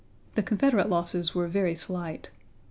[0.33, 2.31] The Confederate losses were very slight.